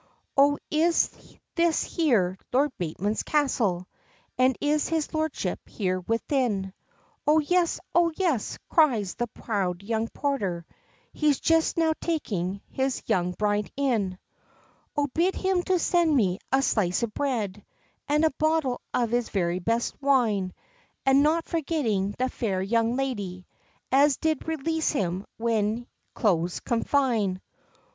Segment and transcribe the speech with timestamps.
[0.35, 1.11] "O is
[1.53, 3.85] this here Lord Bateman's castle,
[4.35, 6.73] And is his lordship here within?"
[7.27, 10.65] "O yes, O yes," cries the proud young porter,
[11.13, 14.17] "He's just now taking his young bride in."
[14.97, 17.63] "O bid him to send me a slice of bread,
[18.07, 20.55] And a bottle of the very best wine,
[21.05, 23.45] And not forgetting the fair young lady
[23.91, 27.39] As did release him when close confine."